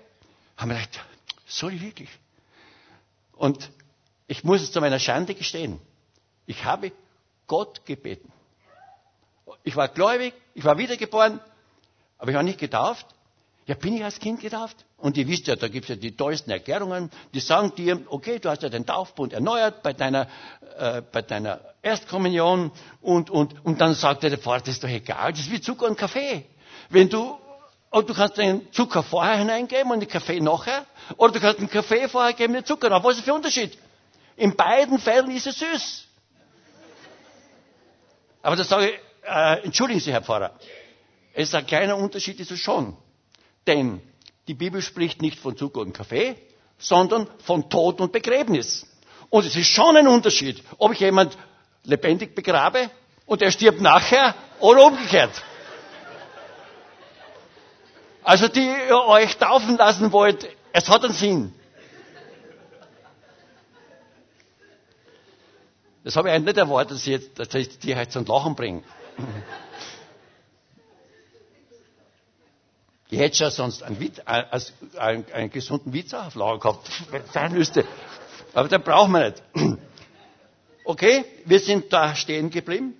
[0.56, 1.06] Haben wir gedacht,
[1.48, 2.10] soll ich wirklich?
[3.34, 3.72] Und
[4.28, 5.80] ich muss es zu meiner Schande gestehen.
[6.46, 6.92] Ich habe
[7.48, 8.32] Gott gebeten.
[9.64, 11.40] Ich war gläubig, ich war wiedergeboren,
[12.18, 13.08] aber ich war nicht getauft.
[13.68, 14.86] Ja, bin ich als Kind getauft?
[14.98, 18.38] Und ihr wisst ja, da gibt es ja die tollsten Erklärungen, die sagen dir, okay,
[18.38, 20.28] du hast ja den Taufbund erneuert bei deiner,
[20.78, 25.32] äh, bei deiner Erstkommunion und, und, und dann sagt der Vater, das ist doch egal,
[25.32, 26.46] das ist wie Zucker und Kaffee.
[26.90, 27.38] Wenn du,
[27.90, 30.86] und du kannst den Zucker vorher hineingeben und den Kaffee nachher,
[31.18, 33.04] oder du kannst den Kaffee vorher geben und den Zucker nach.
[33.04, 33.76] Was ist der Unterschied?
[34.38, 36.06] In beiden Fällen ist es süß.
[38.44, 40.52] Aber das sage ich, äh, entschuldigen Sie, Herr Pfarrer,
[41.34, 42.96] es ist ein kleiner Unterschied, ist es schon.
[43.68, 44.02] Denn
[44.48, 46.36] die Bibel spricht nicht von Zucker und Kaffee,
[46.78, 48.86] sondern von Tod und Begräbnis.
[49.30, 51.38] Und es ist schon ein Unterschied, ob ich jemand
[51.84, 52.90] lebendig begrabe
[53.26, 55.32] und er stirbt nachher oder umgekehrt.
[58.24, 61.54] Also die ihr euch taufen lassen wollt, es hat einen Sinn.
[66.04, 68.56] Das habe ich eigentlich nicht erwartet, dass ich, jetzt, dass ich die heute zum Lachen
[68.56, 68.84] bringe.
[73.16, 74.46] Ich hätte schon sonst einen, Witz, einen,
[74.98, 77.86] einen, einen gesunden Witz auf Lager gehabt, wenn es sein müsste.
[78.54, 79.44] Aber den brauchen wir nicht.
[80.88, 82.94] Okay, wir sind da stehen geblieben,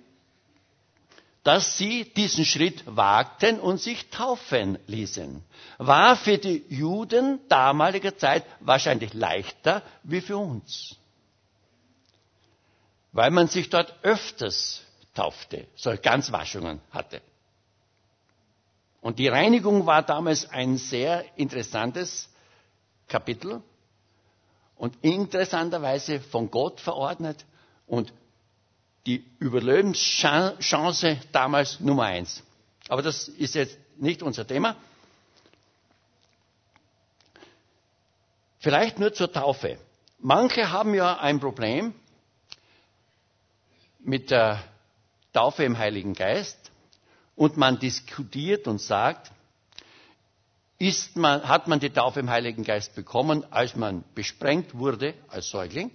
[1.44, 5.44] dass sie diesen Schritt wagten und sich taufen ließen.
[5.78, 10.96] War für die Juden damaliger Zeit wahrscheinlich leichter wie für uns
[13.12, 14.82] weil man sich dort öfters
[15.14, 17.22] taufte, so Ganzwaschungen hatte.
[19.06, 22.28] Und die Reinigung war damals ein sehr interessantes
[23.06, 23.62] Kapitel
[24.74, 27.44] und interessanterweise von Gott verordnet
[27.86, 28.12] und
[29.06, 32.42] die Überlebenschance damals Nummer eins.
[32.88, 34.74] Aber das ist jetzt nicht unser Thema.
[38.58, 39.78] Vielleicht nur zur Taufe.
[40.18, 41.94] Manche haben ja ein Problem,
[44.00, 44.64] mit der
[45.32, 46.65] Taufe im Heiligen Geist
[47.36, 49.30] und man diskutiert und sagt,
[51.14, 55.90] man, hat man die Taufe im Heiligen Geist bekommen, als man besprengt wurde als Säugling?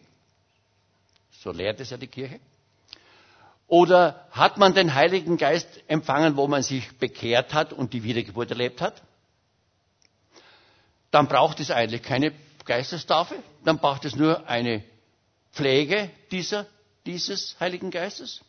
[1.31, 2.39] So lehrt es ja die Kirche.
[3.67, 8.51] Oder hat man den Heiligen Geist empfangen, wo man sich bekehrt hat und die Wiedergeburt
[8.51, 9.01] erlebt hat?
[11.09, 12.33] Dann braucht es eigentlich keine
[12.65, 14.83] Geistestaufe, dann braucht es nur eine
[15.51, 16.67] Pflege dieser,
[17.05, 18.41] dieses Heiligen Geistes.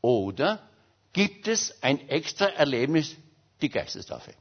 [0.00, 0.60] Oder
[1.12, 3.16] gibt es ein extra Erlebnis,
[3.60, 4.34] die Geistestaufe?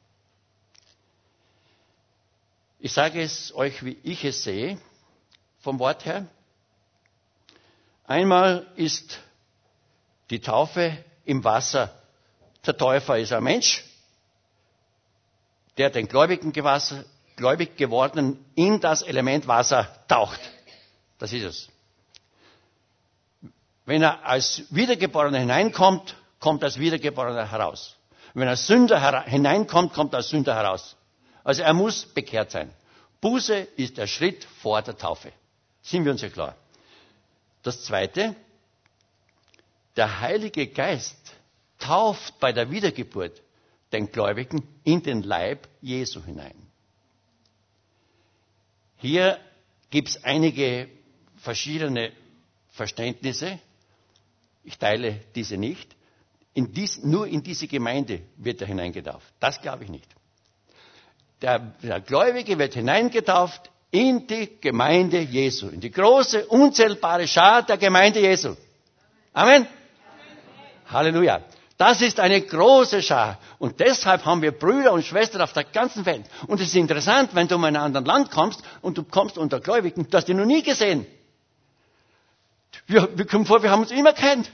[2.80, 4.80] Ich sage es euch, wie ich es sehe,
[5.60, 6.26] vom Wort her.
[8.06, 9.20] Einmal ist
[10.32, 11.96] die Taufe im Wasser.
[12.66, 13.84] Der Täufer ist ein Mensch,
[15.78, 17.06] der den gläubigen Gewasser,
[17.36, 20.40] gläubig gewordenen in das Element Wasser taucht.
[21.20, 21.70] Das ist es.
[23.86, 27.96] Wenn er als Wiedergeborener hineinkommt, kommt als Wiedergeborener heraus.
[28.34, 30.98] Wenn er Sünder hineinkommt, kommt er als Sünder heraus.
[31.46, 32.74] Also er muss bekehrt sein.
[33.22, 35.32] Buße ist der Schritt vor der Taufe.
[35.82, 36.56] Sind wir uns ja klar.
[37.64, 38.36] Das Zweite,
[39.96, 41.18] der Heilige Geist
[41.80, 43.42] tauft bei der Wiedergeburt
[43.92, 46.56] den Gläubigen in den Leib Jesu hinein.
[48.98, 49.40] Hier
[49.90, 50.90] gibt es einige
[51.38, 52.12] verschiedene
[52.70, 53.60] Verständnisse.
[54.64, 55.96] Ich teile diese nicht.
[56.54, 59.26] In dies, nur in diese Gemeinde wird er hineingetauft.
[59.40, 60.08] Das glaube ich nicht.
[61.42, 67.78] Der, der Gläubige wird hineingetauft in die Gemeinde Jesu, in die große, unzählbare Schar der
[67.78, 68.56] Gemeinde Jesu.
[69.34, 69.68] Amen.
[70.88, 71.42] Halleluja.
[71.78, 73.40] Das ist eine große Schar.
[73.58, 76.26] Und deshalb haben wir Brüder und Schwestern auf der ganzen Welt.
[76.48, 79.60] Und es ist interessant, wenn du in ein anderes Land kommst und du kommst unter
[79.60, 81.08] Gläubigen, du hast die noch nie gesehen.
[82.86, 84.52] Wir, wir kommen vor, wir haben uns immer kennt.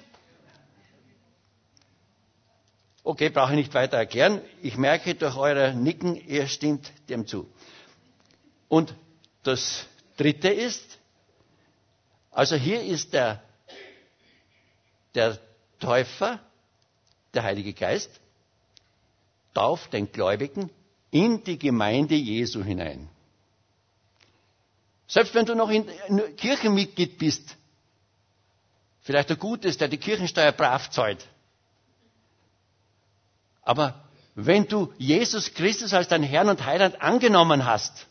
[3.07, 4.41] Okay, brauche ich nicht weiter erklären.
[4.61, 7.47] Ich merke durch eure Nicken, ihr stimmt dem zu.
[8.67, 8.93] Und
[9.43, 9.85] das
[10.17, 10.99] dritte ist,
[12.31, 13.41] also hier ist der,
[15.15, 15.39] der
[15.79, 16.41] Täufer,
[17.33, 18.11] der Heilige Geist,
[19.53, 20.69] tauft den Gläubigen
[21.09, 23.07] in die Gemeinde Jesu hinein.
[25.07, 25.85] Selbst wenn du noch in
[26.35, 27.55] Kirchenmitglied bist,
[28.99, 31.25] vielleicht der Gute ist, der die Kirchensteuer brav zahlt.
[33.67, 34.01] Aber
[34.33, 38.07] wenn du Jesus Christus als dein Herrn und Heiland angenommen hast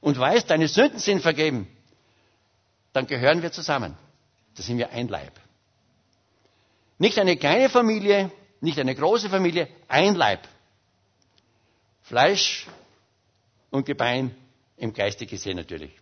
[0.00, 1.68] und weißt, deine Sünden sind vergeben,
[2.94, 3.98] dann gehören wir zusammen.
[4.54, 5.38] Da sind wir ein Leib.
[6.96, 10.48] Nicht eine kleine Familie, nicht eine große Familie, ein Leib.
[12.00, 12.66] Fleisch
[13.70, 14.34] und Gebein
[14.78, 15.92] im Geiste gesehen natürlich.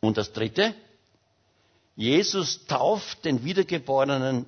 [0.00, 0.74] Und das Dritte,
[1.96, 4.44] Jesus tauft den Wiedergeborenen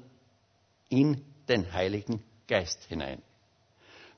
[0.90, 3.22] in den Heiligen Geist hinein.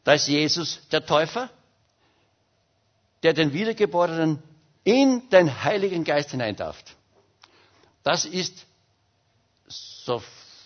[0.05, 1.51] Da ist Jesus der Täufer,
[3.23, 4.43] der den Wiedergeborenen
[4.85, 6.97] in den Heiligen Geist hineintauft.
[8.03, 8.67] Das ist
[9.69, 10.23] so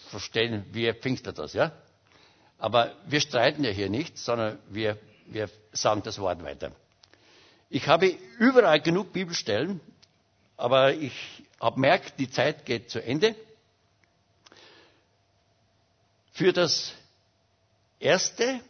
[0.09, 1.72] verstehen wir Pfingster das, ja?
[2.59, 6.70] Aber wir streiten ja hier nicht, sondern wir, wir sagen das Wort weiter.
[7.70, 9.81] Ich habe überall genug Bibelstellen,
[10.57, 11.12] aber ich
[11.61, 13.35] habe merkt, die Zeit geht zu Ende.
[16.33, 16.92] Für das
[18.01, 18.61] Erste,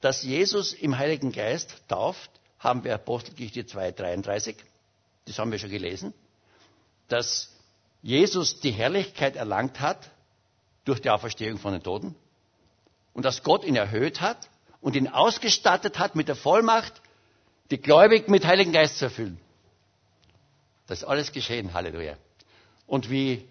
[0.00, 4.56] dass Jesus im Heiligen Geist tauft, haben wir Apostelgeschichte 2,33.
[5.26, 6.14] Das haben wir schon gelesen.
[7.08, 7.50] Dass
[8.02, 10.10] Jesus die Herrlichkeit erlangt hat
[10.84, 12.14] durch die Auferstehung von den Toten
[13.12, 14.48] und dass Gott ihn erhöht hat
[14.80, 17.02] und ihn ausgestattet hat mit der Vollmacht,
[17.70, 19.40] die Gläubigen mit Heiligen Geist zu erfüllen.
[20.86, 22.16] Das ist alles geschehen, Halleluja.
[22.86, 23.46] Und wie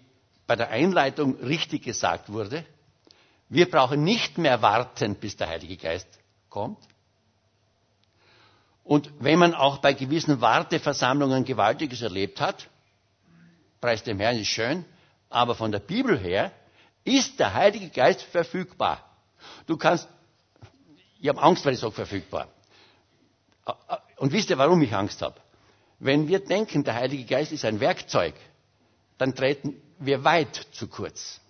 [0.46, 2.64] bei der Einleitung richtig gesagt wurde,
[3.48, 6.08] wir brauchen nicht mehr warten, bis der Heilige Geist
[6.50, 6.78] kommt.
[8.84, 12.68] Und wenn man auch bei gewissen Warteversammlungen Gewaltiges erlebt hat,
[13.80, 14.84] preis dem Herrn ist schön,
[15.30, 16.52] aber von der Bibel her
[17.04, 19.02] ist der Heilige Geist verfügbar.
[19.66, 20.08] Du kannst,
[21.20, 22.48] ich habe Angst, weil ich sage verfügbar.
[24.16, 25.36] Und wisst ihr, warum ich Angst habe?
[25.98, 28.34] Wenn wir denken, der Heilige Geist ist ein Werkzeug,
[29.18, 31.40] dann treten wir weit zu kurz.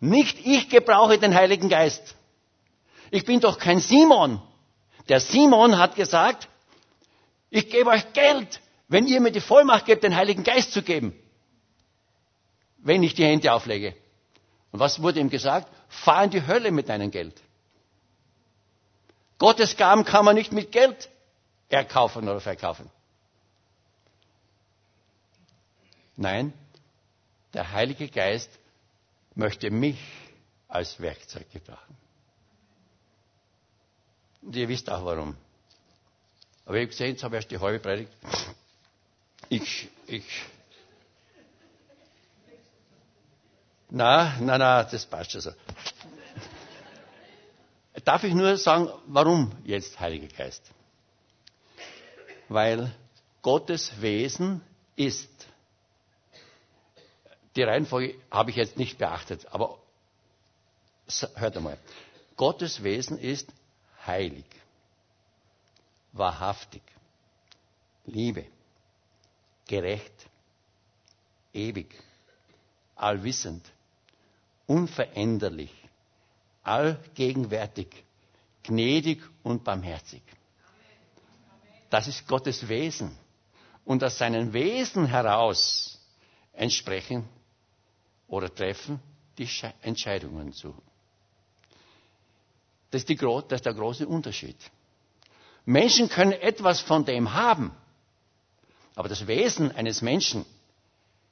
[0.00, 2.14] Nicht ich gebrauche den Heiligen Geist.
[3.10, 4.40] Ich bin doch kein Simon.
[5.08, 6.48] Der Simon hat gesagt,
[7.50, 11.14] ich gebe euch Geld, wenn ihr mir die Vollmacht gebt, den Heiligen Geist zu geben
[12.82, 13.94] wenn ich die Hände auflege.
[14.72, 15.68] Und was wurde ihm gesagt?
[15.88, 17.40] Fahr in die Hölle mit deinem Geld.
[19.38, 21.08] Gottes Gaben kann man nicht mit Geld
[21.68, 22.90] erkaufen oder verkaufen.
[26.16, 26.52] Nein,
[27.54, 28.50] der Heilige Geist
[29.34, 29.98] möchte mich
[30.68, 31.96] als Werkzeug gebrauchen.
[34.42, 35.36] Und ihr wisst auch warum.
[36.64, 38.12] Aber ihr habt gesehen, jetzt habe ich erst die halbe Predigt.
[39.48, 40.24] Ich, ich
[43.90, 45.50] Na, na, na, das passt schon so.
[48.04, 50.62] Darf ich nur sagen, warum jetzt Heiliger Geist?
[52.48, 52.92] Weil
[53.42, 54.62] Gottes Wesen
[54.94, 55.28] ist.
[57.56, 59.78] Die Reihenfolge habe ich jetzt nicht beachtet, aber
[61.34, 61.78] hört einmal.
[62.36, 63.48] Gottes Wesen ist
[64.06, 64.44] heilig,
[66.12, 66.82] wahrhaftig,
[68.06, 68.46] Liebe,
[69.66, 70.12] gerecht,
[71.52, 71.88] ewig,
[72.94, 73.64] allwissend,
[74.66, 75.72] unveränderlich,
[76.62, 77.88] allgegenwärtig,
[78.62, 80.22] gnädig und barmherzig.
[81.90, 83.16] Das ist Gottes Wesen.
[83.84, 85.98] Und aus seinem Wesen heraus
[86.52, 87.28] entsprechen
[88.30, 89.00] oder treffen
[89.36, 89.48] die
[89.82, 90.74] Entscheidungen zu.
[92.90, 94.56] Das ist, die, das ist der große Unterschied.
[95.64, 97.72] Menschen können etwas von dem haben,
[98.94, 100.44] aber das Wesen eines Menschen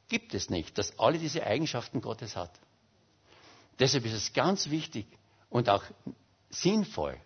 [0.08, 2.50] gibt es nicht, das alle diese Eigenschaften Gottes hat.
[3.78, 5.06] Deshalb ist es ganz wichtig
[5.50, 5.84] und auch
[6.50, 7.16] sinnvoll,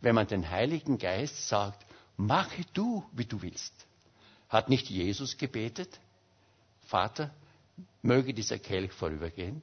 [0.00, 1.84] wenn man den Heiligen Geist sagt,
[2.16, 3.72] mache du, wie du willst.
[4.48, 5.98] Hat nicht Jesus gebetet?
[6.86, 7.30] Vater,
[8.02, 9.62] möge dieser Kelch vorübergehen,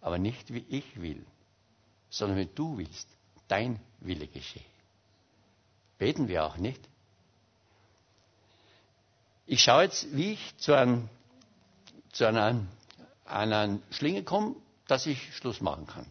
[0.00, 1.24] aber nicht wie ich will,
[2.10, 3.08] sondern wie du willst,
[3.48, 4.62] dein Wille geschehe.
[5.98, 6.80] Beten wir auch nicht?
[9.46, 11.08] Ich schaue jetzt, wie ich zu, einem,
[12.12, 12.66] zu einer,
[13.24, 16.06] einer Schlinge komme, dass ich Schluss machen kann.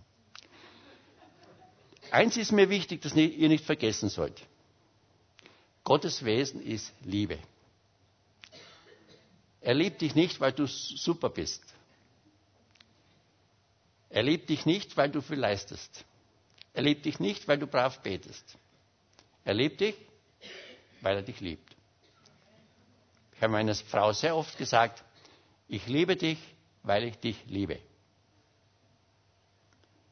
[2.12, 4.40] Eins ist mir wichtig, dass ihr nicht vergessen sollt.
[5.84, 7.40] Gottes Wesen ist Liebe.
[9.64, 11.64] Er liebt dich nicht, weil du super bist.
[14.09, 16.03] Er liebt dich nicht, weil du viel leistest.
[16.74, 18.57] Er liebt dich nicht, weil du brav betest.
[19.45, 19.95] Er liebt dich,
[21.01, 21.76] weil er dich liebt.
[23.36, 25.01] Ich habe meiner Frau sehr oft gesagt,
[25.70, 26.38] ich liebe dich,
[26.84, 27.80] weil ich dich liebe.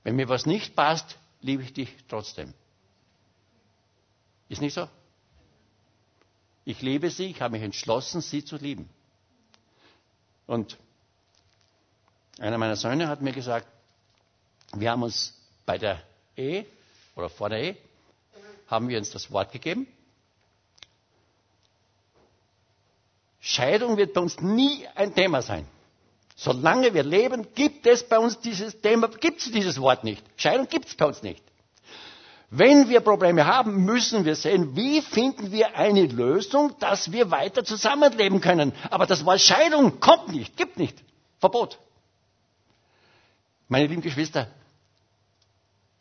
[0.03, 2.53] Wenn mir was nicht passt, liebe ich dich trotzdem.
[4.47, 4.87] Ist nicht so?
[6.63, 8.89] Ich liebe sie, ich habe mich entschlossen, sie zu lieben.
[10.51, 10.77] Und
[12.37, 13.65] einer meiner Söhne hat mir gesagt,
[14.73, 15.33] wir haben uns
[15.65, 16.03] bei der
[16.35, 16.65] Ehe
[17.15, 17.77] oder vor der Ehe,
[18.67, 19.87] haben wir uns das Wort gegeben.
[23.39, 25.65] Scheidung wird bei uns nie ein Thema sein.
[26.35, 30.21] Solange wir leben, gibt es bei uns dieses Thema, gibt es dieses Wort nicht.
[30.35, 31.41] Scheidung gibt es bei uns nicht.
[32.53, 37.63] Wenn wir Probleme haben, müssen wir sehen, wie finden wir eine Lösung, dass wir weiter
[37.63, 38.73] zusammenleben können.
[38.89, 41.01] Aber das Wort Scheidung kommt nicht, gibt nicht.
[41.39, 41.79] Verbot.
[43.69, 44.47] Meine lieben Geschwister,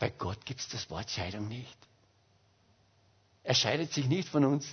[0.00, 1.78] bei Gott gibt es das Wort Scheidung nicht.
[3.44, 4.66] Er scheidet sich nicht von uns.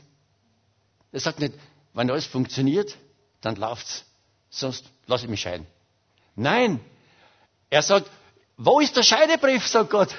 [1.12, 1.54] Er sagt nicht,
[1.94, 2.98] wenn alles funktioniert,
[3.42, 4.04] dann läuft's.
[4.50, 5.68] Sonst lasse ich mich scheiden.
[6.36, 6.80] Nein.
[7.70, 8.10] Er sagt,
[8.58, 10.10] wo ist der Scheidebrief, sagt Gott.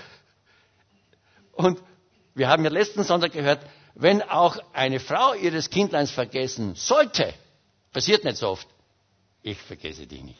[1.59, 1.82] Und
[2.36, 7.34] wir haben ja letzten Sonntag gehört, wenn auch eine Frau ihres Kindleins vergessen sollte,
[7.92, 8.68] passiert nicht so oft,
[9.42, 10.38] ich vergesse dich nicht.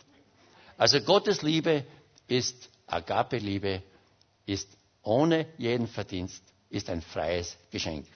[0.76, 1.84] Also Gottes Liebe
[2.28, 3.82] ist Agape-Liebe
[4.46, 4.68] ist
[5.02, 6.40] ohne jeden Verdienst,
[6.70, 8.06] ist ein freies Geschenk.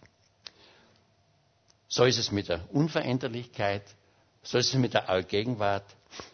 [1.89, 3.83] So ist es mit der Unveränderlichkeit,
[4.45, 5.87] so ist es mit der Allgegenwart,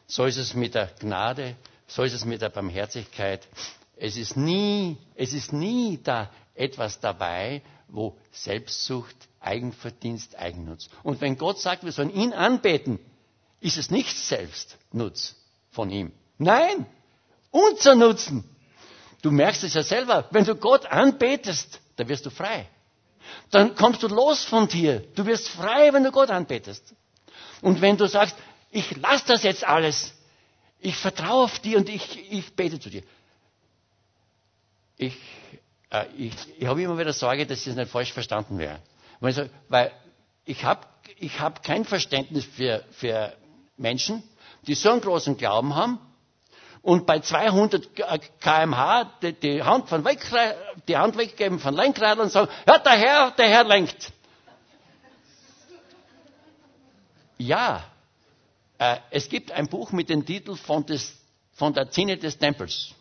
[0.07, 1.57] so ist es mit der Gnade,
[1.87, 3.49] so ist es mit der Barmherzigkeit.
[3.97, 10.89] Es ist nie, es ist nie da etwas dabei, wo Selbstsucht, Eigenverdienst, Eigennutz.
[11.03, 12.99] Und wenn Gott sagt, wir sollen ihn anbeten,
[13.61, 15.37] ist es nicht Selbstnutz
[15.71, 16.13] von ihm.
[16.39, 16.87] Nein,
[17.51, 18.45] unser Nutzen.
[19.23, 22.69] Du merkst es ja selber, wenn du Gott anbetest, dann wirst du frei.
[23.51, 25.01] Dann kommst du los von dir.
[25.15, 26.95] Du wirst frei, wenn du Gott anbetest.
[27.61, 28.37] Und wenn du sagst,
[28.71, 30.13] ich lasse das jetzt alles,
[30.81, 33.03] ich vertraue auf dir und ich, ich bete zu dir.
[34.97, 35.17] Ich,
[35.91, 38.79] äh, ich, ich habe immer wieder Sorge, dass das nicht falsch verstanden wäre.
[39.21, 39.93] Weil
[40.45, 40.87] ich habe
[41.19, 43.33] ich hab kein Verständnis für, für
[43.77, 44.23] Menschen,
[44.67, 45.99] die so einen großen Glauben haben,
[46.83, 47.89] und bei 200
[48.41, 50.21] kmh die, die, Hand, von weg,
[50.87, 54.13] die Hand weggeben von Lenkrad und sagen, ja, der Herr, der Herr lenkt.
[57.37, 57.85] Ja,
[58.79, 61.17] äh, es gibt ein Buch mit dem Titel von, des,
[61.53, 62.95] von der Zinne des Tempels.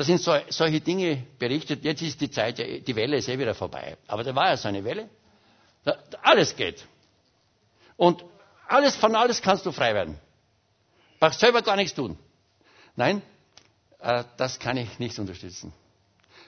[0.00, 1.84] Da sind so, solche Dinge berichtet.
[1.84, 3.98] Jetzt ist die Zeit, die Welle ist eh wieder vorbei.
[4.06, 5.10] Aber da war ja so eine Welle.
[5.84, 6.86] Da, alles geht.
[7.98, 8.24] Und
[8.66, 10.18] alles, von alles kannst du frei werden.
[11.18, 12.18] Brauchst selber gar nichts tun.
[12.96, 13.20] Nein,
[13.98, 15.70] äh, das kann ich nicht unterstützen.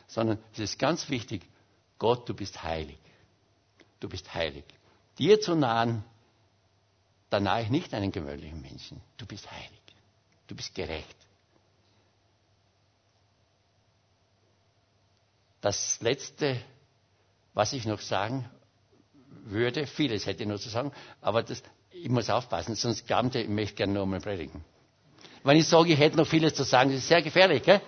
[0.06, 1.42] Sondern es ist ganz wichtig,
[1.98, 2.96] Gott, du bist heilig.
[4.00, 4.64] Du bist heilig.
[5.18, 6.02] Dir zu nahen,
[7.28, 9.02] da nahe ich nicht einen gewöhnlichen Menschen.
[9.18, 9.82] Du bist heilig.
[10.46, 11.16] Du bist gerecht.
[15.62, 16.60] Das Letzte,
[17.54, 18.44] was ich noch sagen
[19.44, 23.38] würde, vieles hätte ich noch zu sagen, aber das, ich muss aufpassen, sonst glauben die,
[23.38, 24.64] ich möchte gerne noch einmal predigen.
[25.44, 27.80] Wenn ich sage, ich hätte noch vieles zu sagen, das ist sehr gefährlich, gell?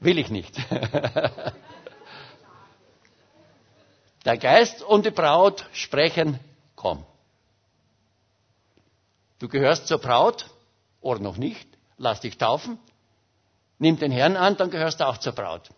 [0.00, 0.56] Will ich nicht.
[4.24, 6.38] Der Geist und die Braut sprechen,
[6.76, 7.04] komm.
[9.40, 10.48] Du gehörst zur Braut
[11.00, 11.66] oder noch nicht,
[11.98, 12.78] lass dich taufen,
[13.78, 15.68] nimm den Herrn an, dann gehörst du auch zur Braut.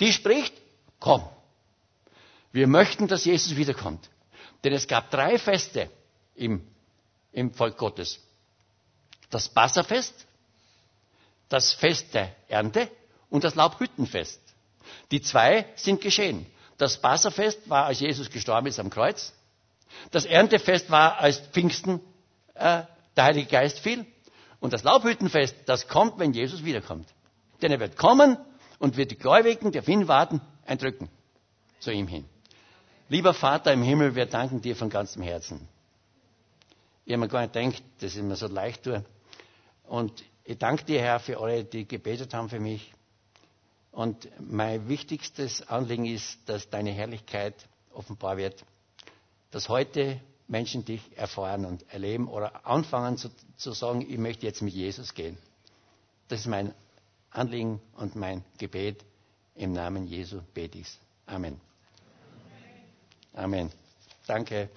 [0.00, 0.54] Die spricht,
[0.98, 1.22] komm.
[2.52, 4.08] Wir möchten, dass Jesus wiederkommt.
[4.64, 5.90] Denn es gab drei Feste
[6.34, 6.66] im,
[7.32, 8.18] im Volk Gottes.
[9.30, 10.26] Das Passafest,
[11.48, 12.90] das Fest der Ernte
[13.28, 14.40] und das Laubhüttenfest.
[15.10, 16.46] Die zwei sind geschehen.
[16.78, 19.32] Das Passafest war, als Jesus gestorben ist am Kreuz.
[20.10, 22.00] Das Erntefest war, als Pfingsten
[22.54, 22.82] äh,
[23.16, 24.06] der Heilige Geist fiel.
[24.60, 27.08] Und das Laubhüttenfest, das kommt, wenn Jesus wiederkommt.
[27.62, 28.36] Denn er wird kommen
[28.78, 31.08] und wird die Gläubigen, die auf ihn warten, eindrücken.
[31.80, 32.24] Zu ihm hin.
[33.08, 35.68] Lieber Vater im Himmel, wir danken dir von ganzem Herzen.
[37.04, 39.04] Ich habe mir gar nicht gedacht, dass ich mir so leicht tue.
[39.84, 42.92] Und ich danke dir, Herr, für alle, die gebetet haben für mich.
[43.92, 47.54] Und mein wichtigstes Anliegen ist, dass deine Herrlichkeit
[47.92, 48.64] offenbar wird,
[49.50, 54.62] dass heute Menschen dich erfahren und erleben oder anfangen zu, zu sagen, ich möchte jetzt
[54.62, 55.36] mit Jesus gehen.
[56.28, 56.74] Das ist mein
[57.30, 59.04] Anliegen und mein Gebet.
[59.54, 61.60] Im Namen Jesu bete ich Amen.
[63.34, 63.70] Amen.
[64.26, 64.68] Danke.